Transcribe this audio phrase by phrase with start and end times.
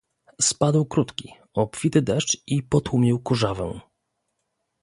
[0.41, 3.81] "Spadł krótki, obfity deszcz i potłumił kurzawę."